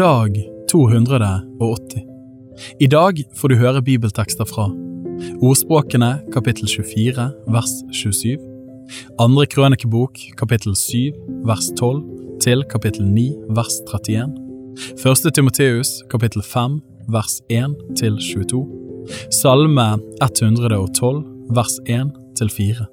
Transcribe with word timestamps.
Dag 0.00 0.32
280 0.72 2.02
I 2.80 2.86
dag 2.86 3.18
får 3.36 3.52
du 3.52 3.54
høre 3.60 3.82
bibeltekster 3.84 4.46
fra 4.48 4.70
Ordspråkene 5.44 6.08
kapittel 6.32 6.70
24 6.72 7.26
vers 7.52 7.74
27 7.92 8.38
Andre 9.20 9.44
krønikebok 9.52 10.22
kapittel 10.40 10.72
7 10.78 11.18
vers 11.44 11.68
12 11.76 12.00
til 12.40 12.64
kapittel 12.72 13.10
9 13.12 13.26
vers 13.58 13.76
31 13.90 14.32
Første 15.02 15.34
Timoteus 15.36 15.90
kapittel 16.08 16.46
5 16.48 16.78
vers 17.12 17.36
1 17.50 17.76
til 18.00 18.16
22 18.30 18.64
Salme 19.42 19.90
112 20.24 21.20
vers 21.60 21.76
1 21.84 22.16
til 22.40 22.54
4 22.56 22.88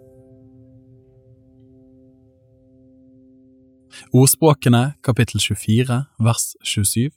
Ordspråkene 4.14 4.94
kapittel 5.04 5.42
24 5.42 6.06
vers 6.20 6.56
27 6.64 7.12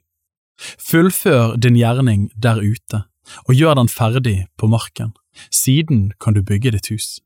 Fullfør 0.60 1.56
din 1.56 1.78
gjerning 1.78 2.28
der 2.36 2.60
ute, 2.60 3.04
og 3.48 3.54
gjør 3.56 3.78
den 3.80 3.88
ferdig 3.88 4.46
på 4.58 4.68
marken, 4.68 5.14
siden 5.50 6.12
kan 6.20 6.36
du 6.36 6.42
bygge 6.44 6.74
ditt 6.76 6.90
hus. 6.92 7.20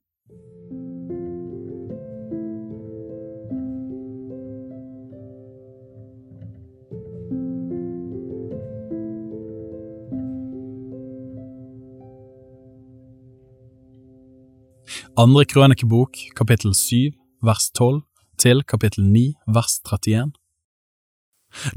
Andre 15.15 15.45
krønikebok 15.47 16.19
kapittel 16.35 16.75
7 16.75 17.15
vers 17.47 17.71
12 17.71 18.03
til 18.45 18.65
kapittel 18.69 19.07
9 19.09 19.31
vers 19.57 19.79
31. 19.89 20.33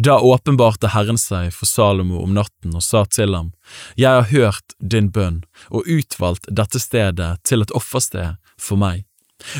Da 0.02 0.18
åpenbarte 0.20 0.90
Herren 0.92 1.20
seg 1.22 1.52
for 1.54 1.70
Salomo 1.70 2.24
om 2.24 2.34
natten 2.34 2.76
og 2.76 2.84
sa 2.84 3.06
til 3.06 3.36
ham, 3.38 3.52
Jeg 3.96 4.10
har 4.10 4.32
hørt 4.32 4.76
din 4.82 5.12
bønn 5.12 5.44
og 5.70 5.86
utvalgt 5.86 6.50
dette 6.50 6.82
stedet 6.82 7.38
til 7.44 7.62
et 7.62 7.72
offersted 7.72 8.38
for 8.58 8.78
meg. 8.78 9.06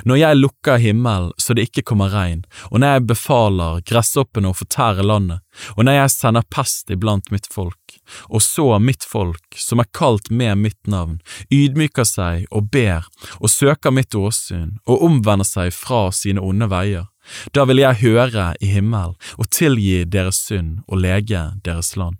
Når 0.10 0.18
jeg 0.18 0.40
lukker 0.40 0.82
himmelen 0.82 1.36
så 1.38 1.54
det 1.54 1.68
ikke 1.70 1.86
kommer 1.92 2.10
regn, 2.10 2.42
og 2.72 2.82
når 2.82 2.96
jeg 2.96 3.08
befaler 3.12 3.84
gresshoppene 3.86 4.50
å 4.50 4.58
fortære 4.58 5.06
landet, 5.06 5.44
og 5.78 5.86
når 5.86 6.02
jeg 6.02 6.14
sender 6.16 6.50
pest 6.50 6.90
iblant 6.90 7.30
mitt 7.32 7.46
folk, 7.54 7.87
og 8.30 8.42
så 8.44 8.78
mitt 8.80 9.06
folk, 9.08 9.44
som 9.56 9.82
er 9.82 9.90
kalt 9.96 10.32
med 10.32 10.58
mitt 10.62 10.80
navn, 10.88 11.20
ydmyker 11.54 12.08
seg 12.08 12.48
og 12.52 12.70
ber 12.74 13.08
og 13.40 13.52
søker 13.52 13.94
mitt 13.94 14.16
åsyn 14.16 14.78
og 14.86 15.04
omvender 15.10 15.48
seg 15.48 15.74
fra 15.76 16.08
sine 16.16 16.44
onde 16.44 16.70
veier, 16.72 17.10
da 17.54 17.66
vil 17.68 17.82
jeg 17.84 18.02
høre 18.04 18.54
i 18.64 18.72
himmelen 18.72 19.18
og 19.36 19.50
tilgi 19.52 20.06
deres 20.08 20.40
synd 20.48 20.80
og 20.88 21.04
lege 21.04 21.44
deres 21.66 21.96
land. 22.00 22.18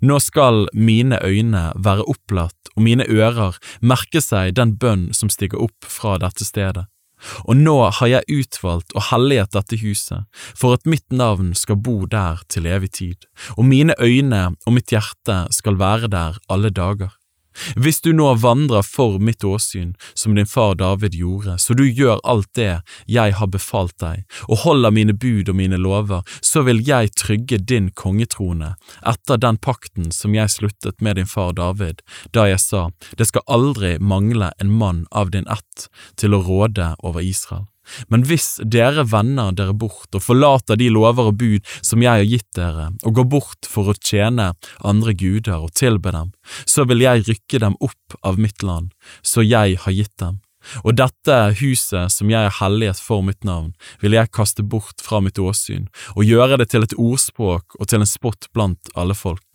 Nå 0.00 0.18
skal 0.22 0.68
mine 0.72 1.18
øyne 1.22 1.72
være 1.76 2.06
opplatt 2.08 2.70
og 2.74 2.82
mine 2.86 3.06
ører 3.10 3.58
merke 3.82 4.22
seg 4.22 4.54
den 4.58 4.76
bønn 4.80 5.08
som 5.14 5.30
stiger 5.30 5.62
opp 5.66 5.86
fra 5.90 6.16
dette 6.22 6.46
stedet. 6.46 6.86
Og 7.44 7.56
nå 7.56 7.76
har 7.98 8.10
jeg 8.10 8.38
utvalgt 8.40 8.94
og 8.94 9.08
helliget 9.10 9.54
dette 9.56 9.80
huset, 9.82 10.24
for 10.56 10.76
at 10.76 10.86
mitt 10.88 11.06
navn 11.12 11.52
skal 11.58 11.80
bo 11.80 12.04
der 12.10 12.42
til 12.48 12.68
evig 12.70 12.92
tid, 13.00 13.28
og 13.56 13.66
mine 13.68 13.96
øyne 14.00 14.46
og 14.66 14.76
mitt 14.76 14.94
hjerte 14.94 15.44
skal 15.54 15.78
være 15.80 16.10
der 16.12 16.40
alle 16.48 16.70
dager. 16.70 17.12
Hvis 17.76 18.00
du 18.04 18.12
nå 18.12 18.30
vandrer 18.42 18.84
for 18.86 19.18
mitt 19.18 19.44
åsyn, 19.44 19.94
som 20.14 20.34
din 20.34 20.46
far 20.46 20.74
David 20.80 21.14
gjorde, 21.18 21.58
så 21.58 21.74
du 21.74 21.84
gjør 21.86 22.22
alt 22.24 22.50
det 22.58 22.80
jeg 23.10 23.36
har 23.38 23.50
befalt 23.50 23.96
deg, 24.02 24.24
og 24.48 24.64
holder 24.64 24.94
mine 24.94 25.14
bud 25.14 25.48
og 25.48 25.58
mine 25.58 25.78
lover, 25.80 26.24
så 26.40 26.64
vil 26.66 26.82
jeg 26.86 27.14
trygge 27.18 27.58
din 27.58 27.90
kongetrone 27.94 28.74
etter 29.06 29.40
den 29.40 29.58
pakten 29.58 30.10
som 30.14 30.34
jeg 30.34 30.52
sluttet 30.52 31.00
med 31.04 31.18
din 31.20 31.30
far 31.30 31.54
David, 31.56 32.02
da 32.32 32.48
jeg 32.50 32.62
sa, 32.62 32.88
det 33.18 33.28
skal 33.30 33.46
aldri 33.46 33.96
mangle 34.00 34.52
en 34.60 34.72
mann 34.72 35.06
av 35.10 35.30
din 35.34 35.48
ett 35.50 35.88
til 36.20 36.34
å 36.34 36.42
råde 36.44 36.94
over 37.02 37.22
Israel. 37.24 37.68
Men 38.08 38.24
hvis 38.28 38.58
dere 38.64 39.04
vender 39.08 39.54
dere 39.56 39.74
bort 39.76 40.14
og 40.14 40.24
forlater 40.24 40.78
de 40.80 40.90
lover 40.92 41.30
og 41.30 41.38
bud 41.40 41.74
som 41.80 42.02
jeg 42.04 42.22
har 42.22 42.28
gitt 42.28 42.48
dere, 42.56 42.90
og 43.04 43.18
går 43.18 43.28
bort 43.36 43.68
for 43.68 43.90
å 43.90 43.98
tjene 43.98 44.52
andre 44.84 45.14
guder 45.16 45.66
og 45.66 45.74
tilbe 45.78 46.14
dem, 46.14 46.32
så 46.64 46.86
vil 46.88 47.04
jeg 47.04 47.26
rykke 47.28 47.62
dem 47.66 47.78
opp 47.84 48.18
av 48.22 48.40
mitt 48.40 48.64
land, 48.64 48.92
så 49.22 49.44
jeg 49.44 49.78
har 49.84 49.96
gitt 49.96 50.16
dem. 50.22 50.40
Og 50.80 50.96
dette 50.96 51.34
huset 51.60 52.12
som 52.12 52.30
jeg 52.32 52.48
er 52.48 52.56
helliget 52.60 53.00
for 53.02 53.24
mitt 53.26 53.44
navn, 53.44 53.74
vil 54.00 54.16
jeg 54.16 54.32
kaste 54.32 54.64
bort 54.64 55.04
fra 55.04 55.20
mitt 55.20 55.38
åsyn, 55.40 55.90
og 56.16 56.24
gjøre 56.24 56.62
det 56.62 56.70
til 56.72 56.86
et 56.86 56.96
ordspråk 56.96 57.76
og 57.78 57.90
til 57.90 58.00
en 58.00 58.08
spott 58.08 58.48
blant 58.56 58.94
alle 58.96 59.16
folk 59.18 59.53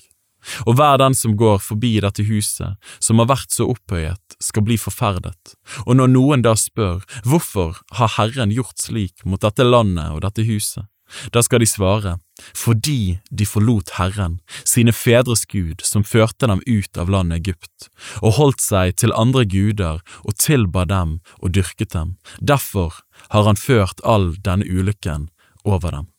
og 0.66 0.78
hver 0.80 1.00
den 1.02 1.16
som 1.18 1.36
går 1.40 1.60
forbi 1.64 1.98
dette 2.04 2.26
huset, 2.28 2.78
som 3.04 3.20
har 3.22 3.30
vært 3.32 3.56
så 3.56 3.68
opphøyet, 3.72 4.38
skal 4.40 4.66
bli 4.66 4.78
forferdet, 4.80 5.56
og 5.86 6.00
når 6.00 6.14
noen 6.14 6.46
da 6.46 6.56
spør 6.58 7.04
hvorfor 7.28 7.82
har 8.00 8.16
Herren 8.18 8.54
gjort 8.56 8.80
slik 8.80 9.26
mot 9.26 9.42
dette 9.44 9.66
landet 9.68 10.14
og 10.14 10.24
dette 10.24 10.46
huset, 10.48 10.88
da 11.34 11.42
skal 11.42 11.64
de 11.64 11.68
svare, 11.70 12.18
fordi 12.56 13.20
de 13.34 13.46
forlot 13.50 13.96
Herren, 13.98 14.38
sine 14.62 14.94
fedres 14.94 15.46
Gud, 15.50 15.82
som 15.86 16.06
førte 16.06 16.48
dem 16.48 16.62
ut 16.68 17.02
av 17.02 17.10
landet 17.10 17.42
Egypt, 17.42 17.90
og 18.22 18.38
holdt 18.38 18.62
seg 18.64 18.96
til 19.02 19.16
andre 19.18 19.46
guder 19.50 20.04
og 20.24 20.38
tilba 20.38 20.86
dem 20.90 21.18
og 21.42 21.54
dyrket 21.58 21.96
dem, 21.98 22.16
derfor 22.40 23.02
har 23.34 23.50
han 23.50 23.60
ført 23.60 24.06
all 24.06 24.36
denne 24.46 24.70
ulykken 24.70 25.30
over 25.66 25.98
dem. 25.98 26.10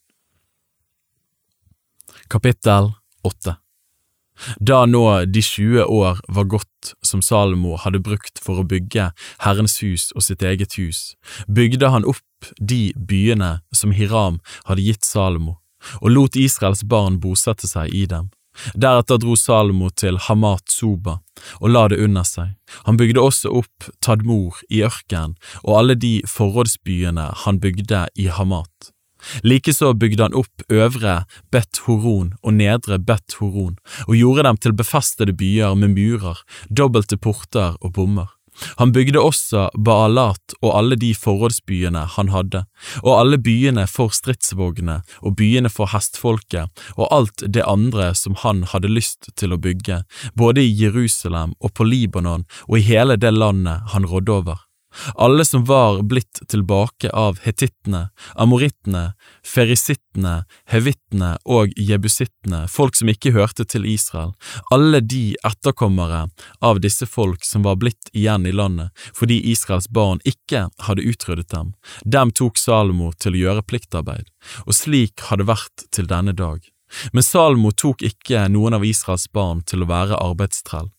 Kapittel 2.31 2.93
8 3.27 3.59
da 4.59 4.85
nå 4.87 5.05
de 5.25 5.43
20 5.43 5.85
år 5.85 6.21
var 6.29 6.45
gått 6.45 6.95
som 7.05 7.23
Salomo 7.23 7.77
hadde 7.77 8.03
brukt 8.03 8.41
for 8.43 8.61
å 8.61 8.67
bygge 8.67 9.11
Herrens 9.45 9.79
hus 9.85 10.11
og 10.17 10.25
sitt 10.27 10.43
eget 10.43 10.79
hus, 10.81 11.15
bygde 11.49 11.93
han 11.93 12.07
opp 12.09 12.53
de 12.57 12.91
byene 12.97 13.59
som 13.77 13.93
Hiram 13.93 14.41
hadde 14.65 14.85
gitt 14.87 15.05
Salomo, 15.05 15.59
og 16.01 16.13
lot 16.15 16.37
Israels 16.37 16.85
barn 16.85 17.21
bosette 17.21 17.69
seg 17.69 17.93
i 17.95 18.07
dem. 18.09 18.31
Deretter 18.75 19.21
dro 19.23 19.37
Salomo 19.39 19.91
til 19.95 20.19
Hamat 20.27 20.73
Soba 20.73 21.21
og 21.61 21.71
la 21.71 21.87
det 21.89 22.01
under 22.03 22.27
seg. 22.27 22.57
Han 22.85 22.99
bygde 23.01 23.23
også 23.23 23.53
opp 23.63 23.91
Tadmor 24.03 24.59
i 24.69 24.83
ørkenen 24.87 25.37
og 25.63 25.77
alle 25.79 25.97
de 25.97 26.19
forrådsbyene 26.29 27.31
han 27.45 27.61
bygde 27.63 28.09
i 28.19 28.29
Hamat. 28.35 28.91
Likeså 29.47 29.93
bygde 29.95 30.29
han 30.29 30.37
opp 30.39 30.67
øvre 30.71 31.25
Bet 31.53 31.85
Horon 31.87 32.35
og 32.43 32.57
nedre 32.59 32.99
Bet 32.99 33.39
Horon, 33.41 33.79
og 34.09 34.19
gjorde 34.19 34.47
dem 34.49 34.61
til 34.61 34.77
befestede 34.77 35.37
byer 35.37 35.79
med 35.79 35.97
murer, 35.97 36.45
dobbelte 36.69 37.17
porter 37.17 37.77
og 37.81 37.95
bommer. 37.97 38.31
Han 38.77 38.93
bygde 38.93 39.21
også 39.23 39.69
Baalat 39.79 40.55
og 40.61 40.73
alle 40.79 40.97
de 41.01 41.13
forrådsbyene 41.17 42.05
han 42.17 42.33
hadde, 42.35 42.65
og 43.03 43.13
alle 43.19 43.39
byene 43.41 43.87
for 43.91 44.15
stridsvognene 44.15 45.01
og 45.23 45.37
byene 45.41 45.73
for 45.73 45.93
hestfolket 45.95 46.83
og 46.97 47.07
alt 47.11 47.47
det 47.47 47.65
andre 47.67 48.13
som 48.19 48.37
han 48.43 48.65
hadde 48.73 48.93
lyst 48.93 49.31
til 49.41 49.55
å 49.55 49.61
bygge, 49.61 50.03
både 50.37 50.65
i 50.65 50.75
Jerusalem 50.83 51.55
og 51.61 51.75
på 51.75 51.87
Libanon 51.87 52.47
og 52.69 52.81
i 52.81 52.87
hele 52.91 53.17
det 53.21 53.33
landet 53.37 53.95
han 53.95 54.09
rådde 54.09 54.37
over. 54.43 54.67
Alle 55.15 55.45
som 55.45 55.65
var 55.65 56.03
blitt 56.03 56.41
tilbake 56.49 57.11
av 57.11 57.39
hetittene, 57.45 58.09
amorittene, 58.35 59.13
ferisittene, 59.47 60.45
hevittene 60.67 61.37
og 61.45 61.73
jebusittene, 61.79 62.65
folk 62.69 62.99
som 62.99 63.13
ikke 63.13 63.33
hørte 63.37 63.65
til 63.65 63.87
Israel, 63.87 64.35
alle 64.75 65.01
de 65.01 65.37
etterkommere 65.47 66.27
av 66.61 66.83
disse 66.83 67.07
folk 67.07 67.47
som 67.47 67.63
var 67.69 67.79
blitt 67.81 68.11
igjen 68.13 68.47
i 68.47 68.53
landet 68.53 68.91
fordi 69.17 69.39
Israels 69.53 69.89
barn 69.89 70.21
ikke 70.27 70.67
hadde 70.87 71.07
utryddet 71.07 71.51
dem, 71.55 71.73
dem 72.05 72.35
tok 72.35 72.59
Salomo 72.59 73.13
til 73.19 73.37
å 73.37 73.43
gjøre 73.45 73.67
pliktarbeid, 73.67 74.27
og 74.67 74.77
slik 74.77 75.29
har 75.31 75.41
det 75.41 75.51
vært 75.51 75.87
til 75.95 76.11
denne 76.11 76.35
dag. 76.37 76.61
Men 77.13 77.23
Salomo 77.23 77.71
tok 77.71 78.03
ikke 78.03 78.49
noen 78.51 78.75
av 78.75 78.85
Israels 78.87 79.29
barn 79.33 79.63
til 79.63 79.85
å 79.85 79.91
være 79.91 80.19
arbeidstrell. 80.19 80.91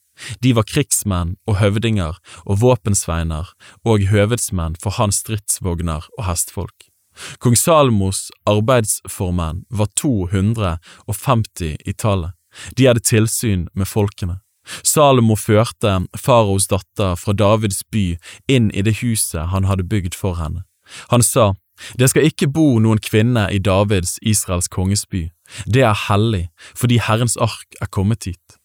De 0.43 0.53
var 0.57 0.67
krigsmenn 0.69 1.35
og 1.47 1.59
høvdinger 1.61 2.19
og 2.45 2.61
våpensveiner 2.61 3.51
og 3.85 4.07
høvedsmenn 4.11 4.77
for 4.81 4.97
hans 4.99 5.23
stridsvogner 5.23 6.07
og 6.17 6.25
hestfolk. 6.27 6.91
Kong 7.39 7.57
Salomos 7.57 8.29
arbeidsformenn 8.47 9.65
var 9.69 9.89
250 9.99 11.75
i 11.85 11.93
tallet. 11.93 12.31
De 12.77 12.87
hadde 12.87 13.03
tilsyn 13.03 13.67
med 13.73 13.87
folkene. 13.87 14.39
Salomo 14.83 15.35
førte 15.35 15.93
faraos 16.17 16.67
datter 16.69 17.15
fra 17.17 17.33
Davids 17.33 17.81
by 17.91 18.05
inn 18.51 18.69
i 18.71 18.83
det 18.85 18.99
huset 19.01 19.49
han 19.51 19.67
hadde 19.69 19.87
bygd 19.89 20.15
for 20.17 20.37
henne. 20.39 20.63
Han 21.09 21.23
sa, 21.23 21.53
Det 21.97 22.11
skal 22.11 22.27
ikke 22.29 22.51
bo 22.51 22.79
noen 22.79 23.01
kvinne 23.01 23.47
i 23.49 23.57
Davids, 23.57 24.19
Israels 24.21 24.69
konges 24.69 25.07
by. 25.09 25.29
Det 25.65 25.81
er 25.81 25.97
hellig, 26.07 26.49
fordi 26.77 26.99
Herrens 27.01 27.37
ark 27.37 27.79
er 27.81 27.89
kommet 27.89 28.27
hit. 28.29 28.60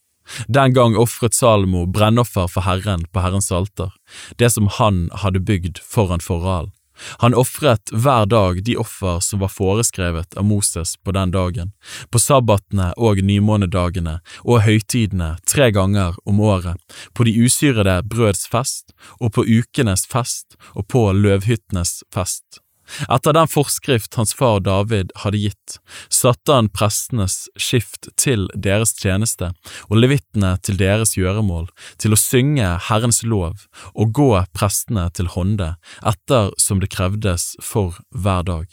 Den 0.49 0.75
gang 0.75 0.97
ofret 0.97 1.35
Salomo 1.35 1.87
brennoffer 1.87 2.49
for 2.51 2.67
Herren 2.67 3.07
på 3.13 3.23
Herrens 3.25 3.53
alter, 3.53 3.93
det 4.37 4.53
som 4.55 4.71
han 4.79 5.07
hadde 5.23 5.45
bygd 5.45 5.83
foran 5.83 6.25
forhalen. 6.25 6.73
Han 7.19 7.35
ofret 7.35 7.93
hver 7.93 8.27
dag 8.27 8.63
de 8.65 8.77
offer 8.81 9.21
som 9.21 9.43
var 9.45 9.53
foreskrevet 9.53 10.37
av 10.37 10.45
Moses 10.49 10.97
på 10.97 11.13
den 11.13 11.31
dagen, 11.35 11.73
på 12.11 12.21
sabbatene 12.23 12.93
og 12.97 13.21
nymånedagene 13.21 14.19
og 14.45 14.63
høytidene 14.65 15.35
tre 15.49 15.71
ganger 15.77 16.17
om 16.25 16.41
året, 16.41 16.81
på 17.13 17.29
de 17.29 17.37
usyrede 17.37 18.01
brøds 18.09 18.47
fest 18.49 18.97
og 19.21 19.35
på 19.37 19.45
ukenes 19.45 20.07
fest 20.09 20.57
og 20.75 20.89
på 20.93 21.11
løvhyttenes 21.13 22.01
fest. 22.15 22.63
Etter 23.09 23.35
den 23.37 23.51
forskrift 23.51 24.15
hans 24.19 24.35
far 24.37 24.61
David 24.65 25.13
hadde 25.23 25.41
gitt, 25.43 25.79
satte 26.13 26.55
han 26.55 26.71
prestenes 26.73 27.47
skift 27.59 28.11
til 28.21 28.47
deres 28.55 28.95
tjeneste 28.99 29.53
og 29.89 30.01
levittene 30.01 30.55
til 30.63 30.79
deres 30.81 31.17
gjøremål, 31.19 31.69
til 31.99 32.15
å 32.15 32.21
synge 32.21 32.73
Herrens 32.89 33.23
lov 33.27 33.67
og 33.95 34.17
gå 34.17 34.31
prestene 34.57 35.09
til 35.17 35.31
hånde, 35.35 35.75
etter 36.07 36.51
som 36.61 36.83
det 36.83 36.93
krevdes 36.95 37.55
for 37.63 37.99
hver 38.15 38.47
dag. 38.47 38.67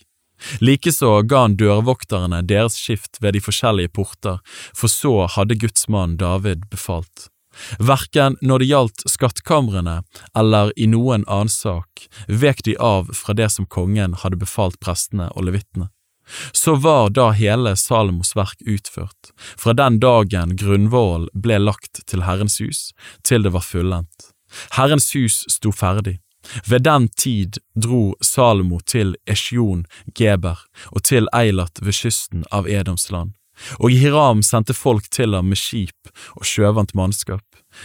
Likeså 0.60 1.22
ga 1.30 1.46
han 1.46 1.58
dørvokterne 1.60 2.42
deres 2.48 2.76
skift 2.80 3.22
ved 3.24 3.38
de 3.38 3.44
forskjellige 3.44 3.94
porter, 3.96 4.42
for 4.76 4.92
så 4.92 5.28
hadde 5.38 5.60
Guds 5.62 5.88
mann 5.88 6.18
David 6.20 6.68
befalt. 6.74 7.30
Verken 7.80 8.38
når 8.42 8.60
det 8.60 8.70
gjaldt 8.72 9.04
skattkamrene 9.10 10.02
eller 10.38 10.74
i 10.80 10.88
noen 10.90 11.26
annen 11.28 11.52
sak 11.52 12.08
vek 12.28 12.64
de 12.68 12.78
av 12.78 13.12
fra 13.14 13.36
det 13.38 13.50
som 13.54 13.66
kongen 13.66 14.16
hadde 14.24 14.40
befalt 14.42 14.80
prestene 14.84 15.30
og 15.34 15.50
levittene. 15.50 15.90
Så 16.52 16.76
var 16.76 17.10
da 17.10 17.32
hele 17.36 17.76
Salomos 17.76 18.32
verk 18.36 18.62
utført, 18.66 19.34
fra 19.60 19.74
den 19.76 20.00
dagen 20.00 20.56
grunnvollen 20.56 21.28
ble 21.36 21.60
lagt 21.60 22.06
til 22.08 22.24
Herrens 22.24 22.62
hus, 22.64 22.92
til 23.28 23.44
det 23.44 23.52
var 23.52 23.66
fullendt. 23.68 24.32
Herrens 24.78 25.12
hus 25.16 25.44
sto 25.52 25.74
ferdig. 25.76 26.20
Ved 26.68 26.84
den 26.84 27.08
tid 27.08 27.60
dro 27.76 28.16
Salomo 28.22 28.80
til 28.80 29.16
Esjon 29.28 29.86
Geber 30.16 30.60
og 30.92 31.04
til 31.08 31.30
Eilat 31.36 31.80
ved 31.82 31.96
kysten 31.96 32.44
av 32.52 32.68
Edoms 32.68 33.10
land 33.12 33.36
og 33.80 33.92
Hiram 33.92 34.44
sendte 34.44 34.76
folk 34.78 35.10
til 35.14 35.36
ham 35.38 35.52
med 35.52 35.60
skip 35.60 36.14
og 36.36 36.48
sjøvant 36.48 36.96
mannskap. 36.98 37.44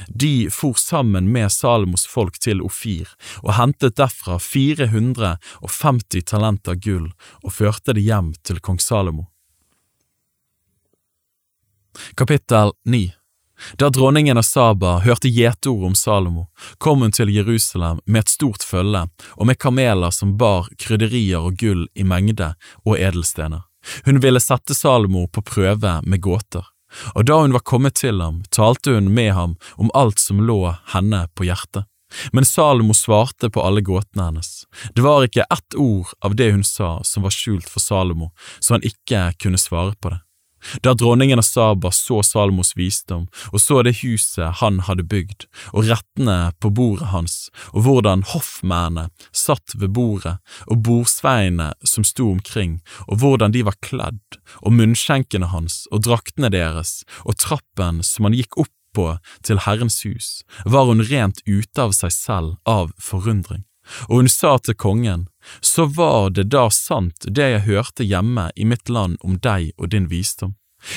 De 0.08 0.50
for 0.52 0.76
sammen 0.78 1.32
med 1.32 1.52
Salomos 1.52 2.06
folk 2.06 2.38
til 2.44 2.60
Ofir 2.64 3.08
og 3.42 3.54
hentet 3.56 3.96
derfra 3.96 4.38
450 4.42 6.25
talenter 6.28 6.76
gull 6.76 7.10
og 7.42 7.54
førte 7.54 7.96
det 7.96 8.04
hjem 8.04 8.34
til 8.44 8.60
kong 8.60 8.80
Salomo. 8.82 9.28
Kapittel 12.14 12.72
9 12.84 13.12
Da 13.80 13.88
dronningen 13.90 14.38
av 14.38 14.46
Saba 14.46 14.98
hørte 15.02 15.30
gjetord 15.34 15.86
om 15.88 15.94
Salomo, 15.98 16.46
kom 16.78 17.02
hun 17.02 17.12
til 17.12 17.32
Jerusalem 17.34 17.98
med 18.06 18.26
et 18.26 18.34
stort 18.36 18.62
følge 18.62 19.08
og 19.34 19.48
med 19.48 19.58
kameler 19.58 20.14
som 20.14 20.36
bar 20.38 20.69
krydderier 20.78 21.42
og 21.42 21.58
gull 21.58 21.88
i 21.94 22.06
mengde 22.06 22.52
og 22.84 23.00
edelstener. 23.00 23.67
Hun 24.05 24.20
ville 24.20 24.40
sette 24.40 24.75
Salomo 24.75 25.26
på 25.29 25.43
prøve 25.43 25.99
med 26.05 26.23
gåter, 26.25 26.67
og 27.14 27.26
da 27.29 27.40
hun 27.43 27.55
var 27.56 27.67
kommet 27.69 27.99
til 28.00 28.20
ham, 28.25 28.43
talte 28.55 28.96
hun 28.96 29.12
med 29.14 29.32
ham 29.37 29.56
om 29.76 29.93
alt 29.94 30.20
som 30.23 30.40
lå 30.44 30.62
henne 30.94 31.26
på 31.35 31.49
hjertet. 31.49 31.88
Men 32.32 32.44
Salomo 32.49 32.94
svarte 32.96 33.50
på 33.52 33.62
alle 33.62 33.82
gåtene 33.85 34.31
hennes. 34.31 34.64
Det 34.96 35.05
var 35.05 35.26
ikke 35.26 35.44
ett 35.44 35.76
ord 35.76 36.08
av 36.25 36.37
det 36.40 36.50
hun 36.55 36.64
sa 36.64 36.99
som 37.05 37.26
var 37.26 37.35
skjult 37.35 37.69
for 37.69 37.85
Salomo, 37.85 38.31
så 38.61 38.79
han 38.79 38.87
ikke 38.87 39.26
kunne 39.43 39.61
svare 39.61 39.93
på 40.00 40.14
det. 40.14 40.23
Da 40.82 40.94
dronningen 40.94 41.40
av 41.40 41.46
Saba 41.46 41.92
så 41.94 42.22
Salomos 42.26 42.74
visdom 42.76 43.26
og 43.52 43.60
så 43.62 43.82
det 43.86 43.98
huset 44.02 44.60
han 44.60 44.80
hadde 44.86 45.06
bygd, 45.08 45.46
og 45.72 45.88
rettene 45.88 46.52
på 46.62 46.70
bordet 46.74 47.10
hans, 47.12 47.36
og 47.72 47.84
hvordan 47.86 48.24
hoffmennene 48.32 49.08
satt 49.32 49.76
ved 49.78 49.92
bordet, 49.96 50.38
og 50.68 50.82
bordsveiene 50.86 51.72
som 51.86 52.06
sto 52.06 52.30
omkring, 52.32 52.78
og 53.06 53.22
hvordan 53.22 53.54
de 53.54 53.64
var 53.66 53.78
kledd, 53.84 54.40
og 54.62 54.74
munnskjenkene 54.78 55.52
hans 55.52 55.86
og 55.92 56.04
draktene 56.08 56.52
deres, 56.54 57.02
og 57.24 57.38
trappen 57.40 58.02
som 58.06 58.28
han 58.28 58.36
gikk 58.36 58.60
opp 58.64 58.74
på 58.96 59.10
til 59.46 59.62
Herrens 59.66 60.00
hus, 60.06 60.42
var 60.64 60.88
hun 60.88 61.04
rent 61.04 61.42
ute 61.46 61.82
av 61.82 61.94
seg 61.96 62.14
selv 62.14 62.56
av 62.68 62.92
forundring. 62.98 63.67
Og 64.08 64.23
hun 64.23 64.31
sa 64.32 64.56
til 64.58 64.76
kongen, 64.79 65.26
så 65.61 65.87
var 65.87 66.31
det 66.37 66.49
da 66.52 66.69
sant 66.75 67.29
det 67.29 67.50
jeg 67.55 67.67
hørte 67.69 68.06
hjemme 68.06 68.50
i 68.56 68.67
mitt 68.69 68.88
land 68.88 69.19
om 69.25 69.38
deg 69.43 69.73
og 69.79 69.93
din 69.94 70.08
visdom. 70.12 70.55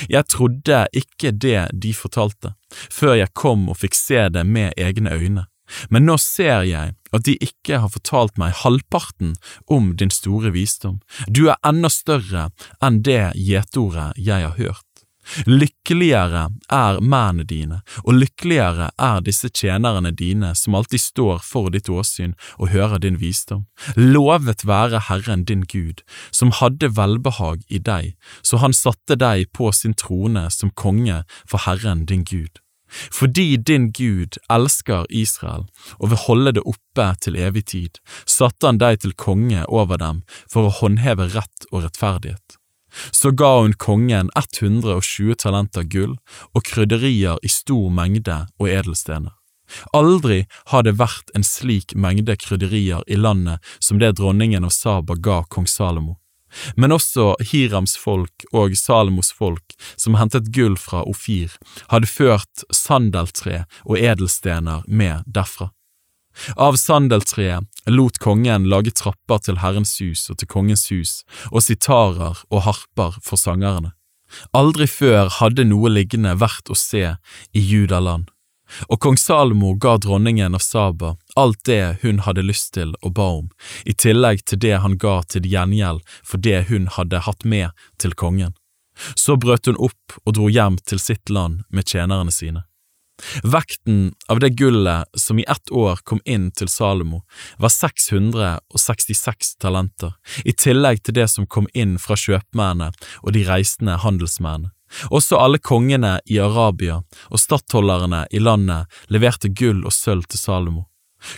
Jeg 0.08 0.28
trodde 0.30 0.84
ikke 0.94 1.32
det 1.34 1.70
de 1.74 1.92
fortalte, 1.94 2.54
før 2.70 3.16
jeg 3.18 3.34
kom 3.34 3.66
og 3.72 3.80
fikk 3.80 3.98
se 3.98 4.28
det 4.30 4.44
med 4.46 4.78
egne 4.78 5.10
øyne, 5.10 5.46
men 5.90 6.06
nå 6.06 6.18
ser 6.20 6.62
jeg 6.68 6.94
at 7.12 7.26
de 7.26 7.34
ikke 7.44 7.80
har 7.82 7.90
fortalt 7.92 8.38
meg 8.40 8.54
halvparten 8.62 9.34
om 9.66 9.92
din 9.98 10.12
store 10.12 10.52
visdom, 10.54 11.00
du 11.26 11.48
er 11.48 11.60
enda 11.66 11.90
større 11.92 12.48
enn 12.84 13.02
det 13.06 13.32
gjetordet 13.38 14.12
jeg 14.16 14.46
har 14.46 14.56
hørt. 14.60 14.86
Lykkeligere 15.46 16.48
er 16.72 17.00
mennene 17.00 17.46
dine, 17.48 17.80
og 18.04 18.18
lykkeligere 18.20 18.90
er 18.98 19.22
disse 19.24 19.48
tjenerne 19.48 20.12
dine 20.16 20.52
som 20.58 20.76
alltid 20.78 21.00
står 21.00 21.42
for 21.46 21.72
ditt 21.72 21.90
åsyn 21.92 22.34
og 22.58 22.72
hører 22.74 23.02
din 23.02 23.20
visdom. 23.20 23.66
Lovet 23.96 24.66
være 24.68 25.04
Herren 25.08 25.44
din 25.48 25.64
Gud, 25.68 26.02
som 26.30 26.52
hadde 26.58 26.92
velbehag 26.96 27.64
i 27.68 27.78
deg, 27.78 28.12
så 28.42 28.60
han 28.62 28.76
satte 28.76 29.18
deg 29.18 29.48
på 29.56 29.72
sin 29.76 29.94
trone 29.94 30.48
som 30.50 30.74
konge 30.74 31.22
for 31.46 31.64
Herren 31.66 32.06
din 32.06 32.24
Gud. 32.28 32.62
Fordi 32.92 33.56
din 33.56 33.90
Gud 33.92 34.36
elsker 34.52 35.06
Israel 35.08 35.64
og 35.98 36.10
vil 36.12 36.24
holde 36.26 36.56
det 36.58 36.64
oppe 36.68 37.06
til 37.24 37.38
evig 37.40 37.64
tid, 37.72 38.00
satte 38.28 38.68
han 38.68 38.80
deg 38.82 39.00
til 39.00 39.16
konge 39.16 39.64
over 39.68 40.00
dem 40.02 40.24
for 40.44 40.68
å 40.68 40.76
håndheve 40.82 41.30
rett 41.32 41.70
og 41.70 41.86
rettferdighet. 41.86 42.58
Så 43.10 43.30
ga 43.30 43.60
hun 43.60 43.76
kongen 43.78 44.30
120 44.36 45.36
talenter 45.42 45.86
gull 45.88 46.16
og 46.52 46.64
krydderier 46.68 47.40
i 47.42 47.50
stor 47.52 47.90
mengde 47.90 48.44
og 48.58 48.68
edelstener. 48.68 49.32
Aldri 49.96 50.42
har 50.72 50.84
det 50.84 50.98
vært 51.00 51.30
en 51.36 51.44
slik 51.46 51.94
mengde 51.96 52.36
krydderier 52.36 53.04
i 53.06 53.16
landet 53.16 53.62
som 53.80 54.00
det 54.02 54.16
dronningen 54.18 54.66
av 54.68 54.74
Saba 54.74 55.16
ga 55.16 55.42
kong 55.48 55.68
Salomo. 55.70 56.18
Men 56.76 56.92
også 56.92 57.32
Hirams 57.48 57.94
folk 57.96 58.44
og 58.52 58.76
Salomos 58.76 59.32
folk, 59.32 59.72
som 59.96 60.18
hentet 60.20 60.50
gull 60.52 60.76
fra 60.76 61.00
Ofir, 61.08 61.54
hadde 61.88 62.10
ført 62.10 62.66
sandeltre 62.68 63.64
og 63.86 63.96
edelstener 63.96 64.84
med 64.86 65.24
derfra. 65.26 65.70
Av 66.56 66.76
sandeltreet 66.80 67.64
lot 67.90 68.18
kongen 68.22 68.68
lage 68.72 68.92
trapper 68.96 69.42
til 69.44 69.60
Herrens 69.62 69.96
hus 70.00 70.28
og 70.30 70.38
til 70.40 70.48
kongens 70.48 70.86
hus, 70.92 71.22
og 71.50 71.64
sitarer 71.66 72.44
og 72.50 72.64
harper 72.66 73.18
for 73.22 73.40
sangerne. 73.40 73.92
Aldri 74.56 74.86
før 74.88 75.28
hadde 75.40 75.66
noe 75.68 75.90
liggende 75.92 76.32
vært 76.40 76.70
å 76.72 76.76
se 76.78 77.04
i 77.52 77.60
Judaland, 77.60 78.30
og 78.88 79.00
kong 79.04 79.18
Salomo 79.20 79.74
ga 79.76 79.98
dronningen 80.00 80.56
av 80.56 80.64
Saba 80.64 81.16
alt 81.36 81.60
det 81.68 81.98
hun 82.02 82.22
hadde 82.24 82.44
lyst 82.46 82.72
til 82.76 82.94
og 83.02 83.14
ba 83.18 83.28
om, 83.42 83.50
i 83.84 83.92
tillegg 83.92 84.44
til 84.48 84.62
det 84.64 84.78
han 84.84 84.96
ga 84.96 85.20
til 85.28 85.48
gjengjeld 85.48 86.02
for 86.24 86.40
det 86.40 86.66
hun 86.72 86.88
hadde 86.96 87.24
hatt 87.26 87.44
med 87.44 87.70
til 88.00 88.16
kongen. 88.16 88.56
Så 89.16 89.36
brøt 89.40 89.68
hun 89.68 89.80
opp 89.80 90.18
og 90.24 90.36
dro 90.36 90.50
hjem 90.52 90.78
til 90.88 91.00
sitt 91.00 91.32
land 91.32 91.64
med 91.68 91.88
tjenerne 91.88 92.32
sine. 92.32 92.64
Vekten 93.42 94.12
av 94.28 94.40
det 94.42 94.52
gullet 94.58 95.08
som 95.18 95.38
i 95.38 95.46
ett 95.48 95.72
år 95.72 96.00
kom 96.04 96.20
inn 96.24 96.50
til 96.50 96.68
Salomo, 96.68 97.22
var 97.58 97.72
666 97.72 99.56
talenter, 99.62 100.14
i 100.44 100.52
tillegg 100.52 101.02
til 101.02 101.18
det 101.20 101.28
som 101.30 101.46
kom 101.46 101.68
inn 101.74 101.98
fra 102.02 102.18
kjøpmennene 102.18 102.92
og 103.22 103.34
de 103.36 103.44
reisende 103.48 103.98
handelsmennene. 104.02 104.72
Også 105.08 105.38
alle 105.40 105.56
kongene 105.56 106.18
i 106.28 106.38
Arabia 106.42 106.98
og 107.30 107.40
stattholderne 107.40 108.26
i 108.30 108.42
landet 108.42 108.90
leverte 109.08 109.48
gull 109.48 109.86
og 109.88 109.94
sølv 109.96 110.26
til 110.28 110.40
Salomo. 110.42 110.84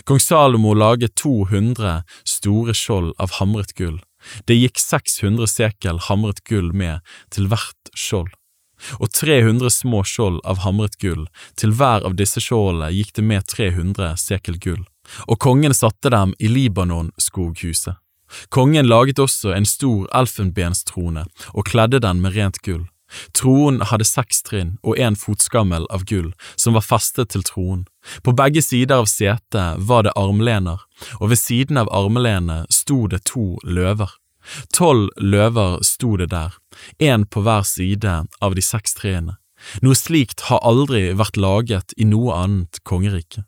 Kong 0.03 0.19
Salomo 0.19 0.73
laget 0.73 1.15
200 1.21 2.01
store 2.27 2.73
skjold 2.75 3.13
av 3.21 3.37
hamret 3.39 3.75
gull. 3.77 4.01
Det 4.49 4.57
gikk 4.57 4.81
600 4.81 5.47
sekel 5.51 6.01
hamret 6.07 6.41
gull 6.49 6.73
med 6.73 7.05
til 7.31 7.47
hvert 7.51 7.93
skjold 7.93 8.33
og 8.99 9.11
300 9.11 9.71
små 9.73 10.03
skjold 10.07 10.41
av 10.45 10.63
hamret 10.65 10.97
gull, 11.01 11.27
til 11.59 11.75
hver 11.75 12.05
av 12.07 12.17
disse 12.19 12.43
skjoldene 12.43 12.91
gikk 12.95 13.13
det 13.17 13.25
med 13.25 13.45
300 13.51 14.15
sekel 14.21 14.59
gull, 14.59 14.83
og 15.27 15.39
kongen 15.39 15.75
satte 15.75 16.11
dem 16.13 16.35
i 16.39 16.51
Libanon-skoghuset. 16.51 18.01
Kongen 18.49 18.87
laget 18.89 19.19
også 19.21 19.53
en 19.53 19.67
stor 19.69 20.09
elfenbenstrone 20.17 21.27
og 21.53 21.67
kledde 21.69 22.01
den 22.01 22.23
med 22.23 22.35
rent 22.35 22.57
gull. 22.65 22.87
Troen 23.37 23.79
hadde 23.85 24.07
seks 24.07 24.41
trinn 24.47 24.75
og 24.83 24.97
en 24.99 25.15
fotskammel 25.19 25.85
av 25.93 26.03
gull 26.09 26.31
som 26.55 26.75
var 26.77 26.85
festet 26.85 27.31
til 27.31 27.45
troen. 27.45 27.85
På 28.25 28.33
begge 28.35 28.63
sider 28.65 29.03
av 29.03 29.09
setet 29.11 29.81
var 29.89 30.07
det 30.07 30.15
armlener, 30.17 30.81
og 31.21 31.29
ved 31.31 31.39
siden 31.39 31.77
av 31.81 31.91
armlenet 31.93 32.73
sto 32.73 33.05
det 33.11 33.23
to 33.29 33.55
løver. 33.63 34.09
Tolv 34.73 35.09
løver 35.17 35.81
sto 35.83 36.15
det 36.17 36.29
der, 36.33 36.53
én 36.99 37.25
på 37.25 37.41
hver 37.45 37.65
side 37.67 38.15
av 38.41 38.55
de 38.55 38.63
seks 38.63 38.97
trærne. 38.99 39.37
Noe 39.81 39.97
slikt 39.97 40.45
har 40.49 40.61
aldri 40.67 41.09
vært 41.17 41.39
laget 41.41 41.95
i 41.97 42.05
noe 42.05 42.35
annet 42.37 42.81
kongerike. 42.83 43.45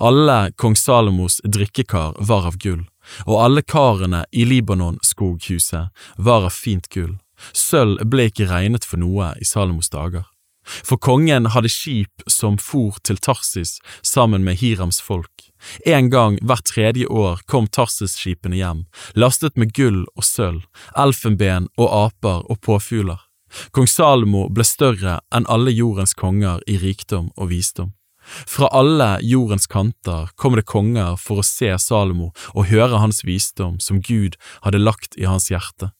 Alle 0.00 0.52
kong 0.56 0.76
Salomos 0.76 1.40
drikkekar 1.44 2.16
var 2.18 2.48
av 2.48 2.56
gull, 2.62 2.86
og 3.26 3.42
alle 3.44 3.62
karene 3.62 4.24
i 4.32 4.46
Libanon-skoghuset 4.48 5.92
var 6.16 6.48
av 6.48 6.54
fint 6.56 6.88
gull. 6.88 7.18
Sølv 7.52 8.00
ble 8.08 8.30
ikke 8.30 8.48
regnet 8.48 8.88
for 8.88 9.00
noe 9.00 9.34
i 9.40 9.44
Salomos 9.44 9.92
dager. 9.92 10.24
For 10.66 10.98
kongen 10.98 11.52
hadde 11.54 11.70
skip 11.70 12.24
som 12.26 12.56
for 12.58 12.96
til 13.06 13.20
Tarsis 13.22 13.76
sammen 14.02 14.42
med 14.42 14.58
Hirams 14.58 14.98
folk. 15.04 15.52
En 15.86 16.10
gang 16.10 16.38
hvert 16.42 16.66
tredje 16.68 17.06
år 17.06 17.42
kom 17.50 17.66
Tarsis-skipene 17.66 18.58
hjem, 18.58 18.84
lastet 19.14 19.56
med 19.56 19.74
gull 19.76 20.04
og 20.14 20.26
sølv, 20.26 20.64
elfenben 20.98 21.70
og 21.76 21.90
aper 22.06 22.46
og 22.50 22.60
påfugler. 22.66 23.20
Kong 23.72 23.88
Salomo 23.88 24.48
ble 24.52 24.66
større 24.66 25.20
enn 25.34 25.46
alle 25.52 25.72
jordens 25.74 26.16
konger 26.18 26.62
i 26.66 26.78
rikdom 26.82 27.30
og 27.36 27.52
visdom. 27.52 27.92
Fra 28.26 28.66
alle 28.74 29.20
jordens 29.22 29.68
kanter 29.70 30.32
kom 30.34 30.56
det 30.58 30.66
konger 30.66 31.14
for 31.20 31.40
å 31.40 31.46
se 31.46 31.70
Salomo 31.78 32.32
og 32.54 32.72
høre 32.72 32.98
hans 32.98 33.22
visdom 33.24 33.78
som 33.80 34.02
Gud 34.02 34.34
hadde 34.66 34.82
lagt 34.82 35.14
i 35.14 35.28
hans 35.30 35.46
hjerte 35.52 35.92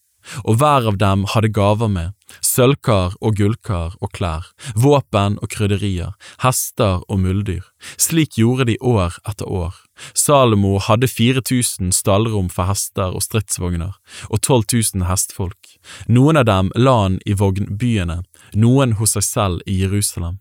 og 0.44 0.60
hver 0.60 0.88
av 0.90 0.98
dem 1.00 1.24
hadde 1.32 1.52
gaver 1.54 1.90
med, 1.92 2.14
sølvkar 2.42 3.16
og 3.20 3.36
gullkar 3.38 3.96
og 4.02 4.12
klær, 4.16 4.48
våpen 4.74 5.38
og 5.42 5.50
krydderier, 5.52 6.14
hester 6.42 7.02
og 7.08 7.20
muldyr. 7.22 7.64
Slik 7.96 8.38
gjorde 8.40 8.68
de 8.70 8.78
år 8.80 9.18
etter 9.28 9.46
år. 9.46 9.74
Salomo 10.14 10.76
hadde 10.82 11.08
4000 11.08 11.92
stallrom 11.96 12.50
for 12.52 12.68
hester 12.68 13.14
og 13.14 13.24
stridsvogner, 13.24 13.94
og 14.28 14.42
12 14.42 14.64
000 14.96 15.06
hestfolk. 15.10 15.76
Noen 16.08 16.42
av 16.42 16.48
dem 16.50 16.72
la 16.76 16.96
han 17.04 17.20
i 17.24 17.36
vognbyene, 17.38 18.22
noen 18.54 18.98
hos 19.00 19.16
seg 19.16 19.24
selv 19.30 19.64
i 19.66 19.80
Jerusalem. 19.84 20.40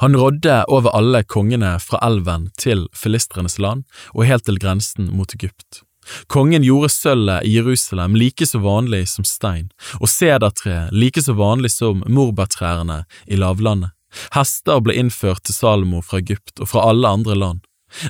Han 0.00 0.16
rådde 0.16 0.64
over 0.68 0.92
alle 0.96 1.22
kongene 1.24 1.78
fra 1.80 2.00
elven 2.04 2.50
til 2.60 2.86
filistrenes 2.96 3.58
land 3.58 3.86
og 4.12 4.26
helt 4.28 4.44
til 4.44 4.60
grensen 4.60 5.08
mot 5.16 5.32
Egypt. 5.34 5.82
Kongen 6.26 6.64
gjorde 6.66 6.90
sølvet 6.92 7.46
i 7.46 7.54
Jerusalem 7.56 8.16
like 8.18 8.46
så 8.46 8.60
vanlig 8.62 9.06
som 9.12 9.26
stein, 9.28 9.70
og 10.00 10.10
sedertre 10.10 10.88
like 10.92 11.22
så 11.22 11.36
vanlig 11.38 11.72
som 11.76 12.04
morbærtrærne 12.06 13.04
i 13.26 13.40
lavlandet. 13.40 13.94
Hester 14.34 14.80
ble 14.82 14.96
innført 14.98 15.44
til 15.46 15.54
Salomo 15.54 16.00
fra 16.02 16.18
Egypt 16.18 16.58
og 16.58 16.72
fra 16.72 16.88
alle 16.90 17.08
andre 17.08 17.36
land. 17.38 17.60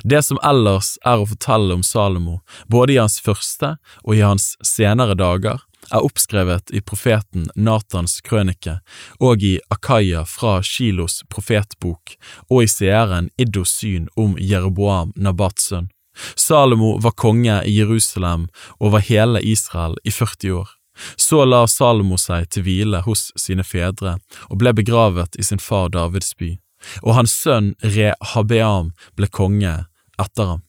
Det 0.03 0.21
som 0.25 0.37
ellers 0.45 0.95
er 1.05 1.21
å 1.21 1.27
fortelle 1.29 1.73
om 1.73 1.83
Salomo, 1.85 2.39
både 2.69 2.95
i 2.95 3.01
hans 3.01 3.19
første 3.21 3.75
og 4.03 4.15
i 4.17 4.23
hans 4.25 4.53
senere 4.65 5.17
dager, 5.17 5.61
er 5.89 6.05
oppskrevet 6.05 6.69
i 6.77 6.81
profeten 6.85 7.47
Natans 7.55 8.19
krønike 8.25 8.77
og 9.19 9.41
i 9.43 9.55
Akaya 9.73 10.21
fra 10.29 10.59
Shilos 10.65 11.21
profetbok 11.29 12.13
og 12.49 12.61
i 12.63 12.69
seeren 12.69 13.31
Iddos 13.41 13.73
syn 13.79 14.05
om 14.15 14.37
Jeroboam 14.37 15.15
Nabats 15.15 15.71
sønn. 15.71 15.89
Salomo 16.35 16.97
var 16.99 17.15
konge 17.17 17.61
i 17.65 17.77
Jerusalem 17.77 18.47
over 18.79 18.99
hele 18.99 19.41
Israel 19.41 19.97
i 20.03 20.11
40 20.11 20.51
år. 20.51 20.69
Så 21.15 21.45
la 21.45 21.63
Salomo 21.67 22.17
seg 22.19 22.49
til 22.51 22.65
hvile 22.67 23.01
hos 23.05 23.29
sine 23.39 23.63
fedre 23.63 24.17
og 24.49 24.59
ble 24.61 24.73
begravet 24.75 25.37
i 25.39 25.45
sin 25.45 25.61
far 25.61 25.89
Davids 25.93 26.33
by, 26.37 26.55
og 27.01 27.15
hans 27.19 27.33
sønn 27.43 27.73
Rehabeam 27.83 28.91
ble 29.15 29.31
konge 29.31 29.77
etter 30.21 30.53
ham. 30.53 30.65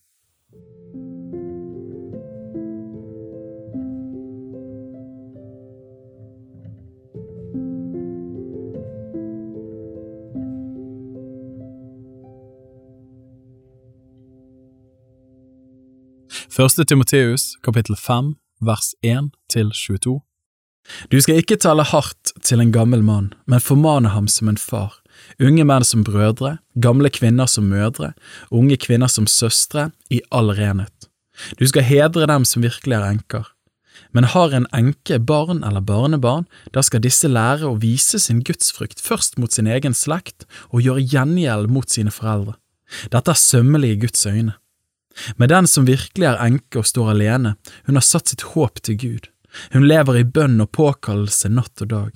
Første 16.53 16.85
Timoteus, 16.85 17.55
kapittel 17.65 17.97
5, 17.97 18.35
vers 18.61 18.91
1 19.01 19.31
til 19.49 19.71
22. 19.73 20.19
Du 21.09 21.17
skal 21.25 21.39
ikke 21.41 21.57
tale 21.57 21.87
hardt 21.89 22.35
til 22.45 22.61
en 22.61 22.75
gammel 22.75 23.01
mann, 23.01 23.31
men 23.49 23.63
formane 23.65 24.11
ham 24.13 24.29
som 24.29 24.51
en 24.53 24.61
far, 24.61 24.99
unge 25.41 25.65
menn 25.65 25.87
som 25.89 26.05
brødre, 26.05 26.59
gamle 26.77 27.09
kvinner 27.09 27.49
som 27.49 27.73
mødre, 27.73 28.13
unge 28.53 28.77
kvinner 28.77 29.09
som 29.09 29.25
søstre, 29.25 29.89
i 30.13 30.21
all 30.29 30.53
renhet. 30.53 31.09
Du 31.57 31.65
skal 31.65 31.89
hedre 31.89 32.29
dem 32.29 32.45
som 32.45 32.69
virkelig 32.69 33.01
er 33.01 33.09
enker. 33.09 33.49
Men 34.13 34.29
har 34.37 34.53
en 34.53 34.69
enke 34.77 35.23
barn 35.25 35.65
eller 35.65 35.81
barnebarn, 35.81 36.45
da 36.77 36.85
skal 36.85 37.01
disse 37.01 37.33
lære 37.33 37.65
å 37.65 37.79
vise 37.81 38.21
sin 38.21 38.45
gudsfrykt 38.45 39.01
først 39.01 39.41
mot 39.41 39.57
sin 39.57 39.73
egen 39.73 39.97
slekt 39.97 40.45
og 40.69 40.85
gjøre 40.85 41.09
gjengjeld 41.15 41.73
mot 41.73 41.89
sine 41.89 42.13
foreldre. 42.13 42.59
Dette 43.09 43.33
er 43.33 43.41
sømmelig 43.41 43.95
i 43.95 44.03
Guds 44.05 44.27
øyne. 44.29 44.59
Men 45.37 45.49
den 45.49 45.69
som 45.69 45.87
virkelig 45.87 46.27
er 46.29 46.41
enke 46.45 46.81
og 46.81 46.89
står 46.89 47.13
alene, 47.15 47.55
hun 47.87 47.99
har 47.99 48.07
satt 48.07 48.33
sitt 48.33 48.47
håp 48.55 48.83
til 48.83 48.99
Gud. 48.99 49.29
Hun 49.75 49.87
lever 49.89 50.21
i 50.21 50.25
bønn 50.25 50.61
og 50.65 50.73
påkallelse 50.73 51.51
natt 51.53 51.85
og 51.85 51.93
dag. 51.93 52.13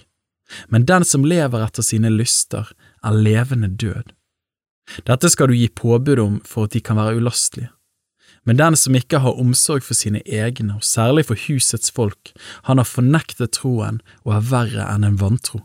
Men 0.72 0.86
den 0.88 1.04
som 1.04 1.26
lever 1.26 1.64
etter 1.64 1.84
sine 1.84 2.10
lyster, 2.12 2.70
er 3.04 3.18
levende 3.18 3.68
død. 3.68 4.12
Dette 5.06 5.30
skal 5.30 5.50
du 5.50 5.56
gi 5.58 5.68
påbud 5.68 6.22
om 6.22 6.36
for 6.46 6.66
at 6.66 6.76
de 6.76 6.80
kan 6.80 6.98
være 6.98 7.18
ulastelige. 7.18 7.72
Men 8.46 8.60
den 8.60 8.76
som 8.78 8.94
ikke 8.94 9.18
har 9.24 9.40
omsorg 9.42 9.82
for 9.82 9.98
sine 9.98 10.20
egne, 10.22 10.76
og 10.78 10.84
særlig 10.86 11.26
for 11.26 11.40
husets 11.48 11.90
folk, 11.90 12.30
han 12.70 12.78
har 12.78 12.86
fornektet 12.86 13.56
troen 13.58 13.98
og 14.22 14.36
er 14.36 14.46
verre 14.52 14.86
enn 14.92 15.06
en 15.08 15.18
vantro. 15.18 15.64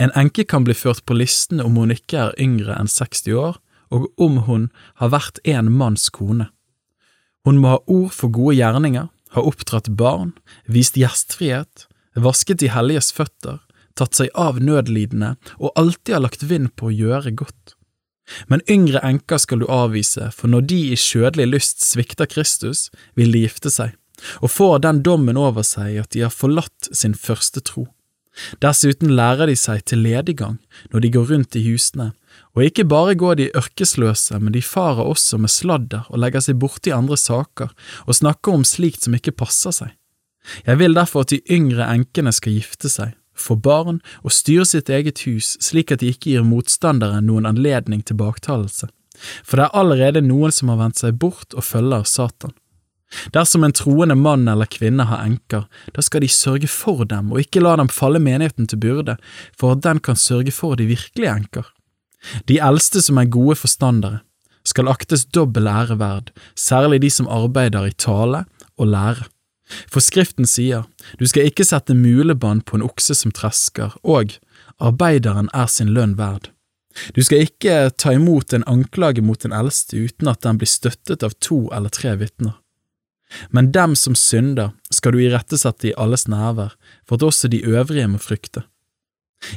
En 0.00 0.12
enke 0.16 0.44
kan 0.48 0.64
bli 0.64 0.76
ført 0.76 1.02
på 1.08 1.16
listen 1.16 1.60
om 1.64 1.80
hun 1.80 1.92
ikke 1.92 2.26
er 2.26 2.36
yngre 2.40 2.76
enn 2.76 2.88
60 2.92 3.32
år, 3.40 3.56
og 3.90 4.08
om 4.20 4.42
hun 4.46 4.68
har 5.02 5.12
vært 5.14 5.40
en 5.44 5.70
manns 5.72 6.08
kone. 6.14 6.48
Hun 7.46 7.58
må 7.62 7.74
ha 7.74 7.80
ord 7.86 8.12
for 8.14 8.32
gode 8.32 8.58
gjerninger, 8.58 9.08
ha 9.08 9.42
oppdratt 9.46 9.90
barn, 9.96 10.34
vist 10.66 10.98
gjestfrihet, 10.98 11.86
vasket 12.14 12.60
de 12.62 12.70
helliges 12.72 13.10
føtter, 13.14 13.60
tatt 13.98 14.16
seg 14.16 14.32
av 14.38 14.60
nødlidende 14.62 15.34
og 15.58 15.74
alltid 15.78 16.16
har 16.16 16.24
lagt 16.26 16.46
vind 16.46 16.72
på 16.76 16.90
å 16.90 16.94
gjøre 16.94 17.34
godt. 17.38 17.76
Men 18.46 18.62
yngre 18.70 19.02
enker 19.06 19.40
skal 19.42 19.62
du 19.62 19.66
avvise, 19.70 20.30
for 20.34 20.50
når 20.52 20.68
de 20.70 20.80
i 20.92 20.98
skjødelig 20.98 21.48
lyst 21.50 21.82
svikter 21.82 22.30
Kristus, 22.30 22.88
vil 23.18 23.32
de 23.34 23.42
gifte 23.42 23.72
seg, 23.74 23.96
og 24.38 24.52
får 24.54 24.84
den 24.86 25.00
dommen 25.06 25.40
over 25.40 25.66
seg 25.66 25.98
at 26.02 26.12
de 26.14 26.22
har 26.26 26.34
forlatt 26.34 26.90
sin 26.92 27.16
første 27.16 27.62
tro. 27.66 27.88
Dessuten 28.62 29.10
lærer 29.16 29.50
de 29.50 29.56
seg 29.58 29.82
til 29.90 30.04
lediggang 30.04 30.60
når 30.92 31.02
de 31.02 31.12
går 31.16 31.32
rundt 31.32 31.58
i 31.58 31.64
husene, 31.66 32.12
og 32.60 32.66
ikke 32.68 32.84
bare 32.84 33.16
går 33.16 33.38
de 33.38 33.46
ørkesløse, 33.56 34.36
men 34.36 34.52
de 34.52 34.60
farer 34.60 35.00
også 35.00 35.38
med 35.40 35.48
sladder 35.48 36.04
og 36.12 36.20
legger 36.20 36.44
seg 36.44 36.58
borti 36.60 36.92
andre 36.92 37.16
saker 37.16 37.72
og 38.04 38.18
snakker 38.18 38.52
om 38.52 38.66
slikt 38.68 39.06
som 39.06 39.16
ikke 39.16 39.32
passer 39.32 39.72
seg. 39.72 39.94
Jeg 40.66 40.80
vil 40.80 40.96
derfor 40.96 41.24
at 41.24 41.32
de 41.32 41.40
yngre 41.52 41.88
enkene 41.88 42.32
skal 42.36 42.58
gifte 42.58 42.92
seg, 42.92 43.14
få 43.32 43.56
barn 43.56 44.02
og 44.20 44.34
styre 44.36 44.66
sitt 44.68 44.92
eget 44.92 45.24
hus 45.24 45.54
slik 45.64 45.92
at 45.94 46.04
de 46.04 46.12
ikke 46.12 46.34
gir 46.34 46.44
motstandere 46.44 47.22
noen 47.24 47.48
anledning 47.48 48.04
til 48.04 48.20
baktalelse, 48.20 48.90
for 49.40 49.56
det 49.56 49.68
er 49.70 49.80
allerede 49.80 50.24
noen 50.28 50.52
som 50.52 50.68
har 50.72 50.82
vendt 50.82 51.00
seg 51.00 51.16
bort 51.16 51.56
og 51.56 51.64
følger 51.64 52.04
Satan. 52.04 52.52
Dersom 53.32 53.64
en 53.64 53.74
troende 53.74 54.14
mann 54.14 54.44
eller 54.48 54.68
kvinne 54.70 55.08
har 55.08 55.24
enker, 55.24 55.64
da 55.96 56.04
skal 56.04 56.22
de 56.22 56.28
sørge 56.30 56.68
for 56.70 57.08
dem 57.08 57.32
og 57.32 57.40
ikke 57.42 57.64
la 57.64 57.74
dem 57.80 57.88
falle 57.88 58.20
menigheten 58.22 58.68
til 58.68 58.84
byrde, 58.84 59.16
for 59.56 59.74
at 59.74 59.82
den 59.88 60.04
kan 60.04 60.20
sørge 60.20 60.52
for 60.54 60.76
de 60.76 60.92
virkelige 60.92 61.32
enker. 61.40 61.72
De 62.48 62.58
eldste 62.60 63.02
som 63.02 63.18
er 63.20 63.30
gode 63.32 63.56
forstandere, 63.60 64.20
skal 64.66 64.90
aktes 64.92 65.24
dobbel 65.24 65.68
ære 65.70 65.96
verd, 66.00 66.30
særlig 66.54 67.00
de 67.04 67.10
som 67.10 67.28
arbeider 67.32 67.88
i 67.88 67.96
tale 67.96 68.44
og 68.76 68.92
lære. 68.92 69.26
For 69.90 70.02
Skriften 70.02 70.48
sier, 70.50 70.86
du 71.18 71.26
skal 71.30 71.48
ikke 71.48 71.64
sette 71.66 71.94
mulebånd 71.94 72.64
på 72.66 72.76
en 72.76 72.86
okse 72.86 73.14
som 73.16 73.32
tresker, 73.34 73.94
og 74.02 74.34
arbeideren 74.82 75.50
er 75.54 75.70
sin 75.70 75.92
lønn 75.94 76.16
verd. 76.18 76.50
Du 77.14 77.22
skal 77.22 77.46
ikke 77.46 77.92
ta 77.94 78.12
imot 78.16 78.52
en 78.52 78.66
anklage 78.66 79.22
mot 79.22 79.38
den 79.40 79.54
eldste 79.54 80.00
uten 80.08 80.28
at 80.30 80.42
den 80.42 80.58
blir 80.58 80.70
støttet 80.70 81.22
av 81.22 81.36
to 81.38 81.68
eller 81.72 81.92
tre 81.94 82.16
vitner. 82.18 82.56
Men 83.54 83.70
dem 83.70 83.94
som 83.94 84.16
synder, 84.18 84.72
skal 84.90 85.14
du 85.14 85.20
irettesette 85.22 85.92
i 85.92 85.94
alles 85.94 86.26
nærvær, 86.26 86.74
for 87.06 87.14
at 87.14 87.26
også 87.28 87.50
de 87.52 87.62
øvrige 87.62 88.08
må 88.10 88.18
frykte. 88.18 88.64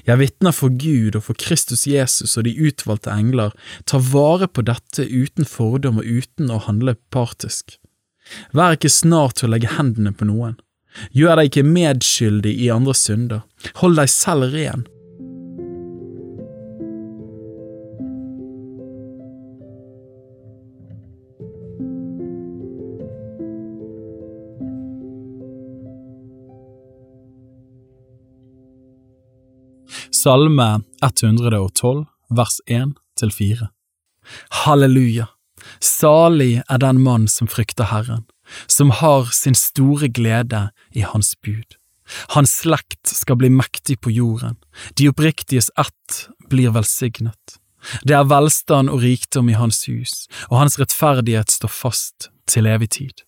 Jeg 0.07 0.19
vitner 0.21 0.55
for 0.55 0.73
Gud 0.79 1.17
og 1.17 1.25
for 1.27 1.39
Kristus 1.39 1.85
Jesus 1.89 2.37
og 2.39 2.47
de 2.47 2.55
utvalgte 2.55 3.11
engler, 3.13 3.51
ta 3.85 3.99
vare 3.99 4.47
på 4.47 4.63
dette 4.65 5.05
uten 5.07 5.47
fordom 5.47 5.99
og 6.01 6.07
uten 6.07 6.51
å 6.51 6.61
handle 6.67 6.95
partisk. 7.13 7.77
Vær 8.55 8.77
ikke 8.77 8.91
snart 8.91 9.39
til 9.39 9.49
å 9.49 9.55
legge 9.55 9.75
hendene 9.75 10.13
på 10.15 10.27
noen. 10.29 10.55
Gjør 11.11 11.39
deg 11.39 11.49
ikke 11.49 11.67
medskyldig 11.67 12.53
i 12.63 12.69
andres 12.71 13.03
synder. 13.07 13.43
Hold 13.81 13.97
deg 13.99 14.11
selv 14.13 14.53
ren. 14.53 14.85
Salme 30.23 30.81
112, 31.01 32.05
vers 32.29 32.61
1 32.65 32.93
4. 33.37 33.67
Halleluja! 34.49 35.25
Salig 35.79 36.61
er 36.69 36.79
den 36.79 37.01
mann 37.03 37.25
som 37.27 37.49
frykter 37.51 37.89
Herren, 37.89 38.21
som 38.67 38.93
har 39.01 39.33
sin 39.35 39.57
store 39.57 40.07
glede 40.07 40.69
i 40.95 41.03
Hans 41.03 41.33
bud. 41.43 41.75
Hans 42.37 42.53
slekt 42.61 43.11
skal 43.11 43.35
bli 43.41 43.49
mektig 43.51 43.97
på 43.99 44.13
jorden, 44.15 44.55
de 44.95 45.09
oppriktiges 45.11 45.67
ett 45.75 46.21
blir 46.47 46.71
velsignet. 46.71 47.57
Det 48.07 48.15
er 48.15 48.31
velstand 48.31 48.93
og 48.95 49.03
rikdom 49.03 49.51
i 49.51 49.59
hans 49.59 49.81
hus, 49.91 50.29
og 50.47 50.61
hans 50.61 50.79
rettferdighet 50.79 51.51
står 51.51 51.75
fast 51.81 52.29
til 52.47 52.71
evig 52.71 52.93
tid. 52.95 53.27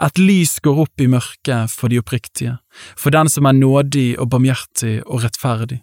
Et 0.00 0.24
lys 0.24 0.56
går 0.64 0.86
opp 0.86 1.04
i 1.04 1.10
mørket 1.18 1.68
for 1.68 1.92
de 1.92 2.00
oppriktige, 2.00 2.56
for 2.96 3.12
den 3.12 3.28
som 3.28 3.44
er 3.44 3.60
nådig 3.60 4.14
og 4.16 4.32
barmhjertig 4.32 5.02
og 5.04 5.28
rettferdig. 5.28 5.82